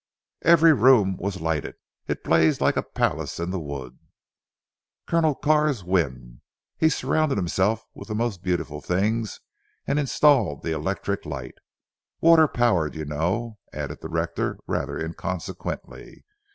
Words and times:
"Every 0.41 0.73
room 0.73 1.15
was 1.17 1.41
lighted. 1.41 1.75
It 2.07 2.23
blazed 2.23 2.59
like 2.59 2.75
a 2.75 2.81
palace 2.81 3.39
in 3.39 3.51
the 3.51 3.59
wood." 3.59 3.99
"Colonel 5.05 5.35
Carr's 5.35 5.83
whim. 5.83 6.41
He 6.75 6.89
surrounded 6.89 7.37
himself 7.37 7.85
with 7.93 8.07
the 8.07 8.15
most 8.15 8.41
beautiful 8.41 8.81
things 8.81 9.41
and 9.85 9.99
installed 9.99 10.63
the 10.63 10.71
electric 10.71 11.23
light. 11.23 11.59
Water 12.19 12.47
power 12.47 12.87
you 12.87 13.05
know," 13.05 13.59
added 13.73 14.01
the 14.01 14.09
rector 14.09 14.57
rather 14.65 14.97
inconsequently. 14.99 16.25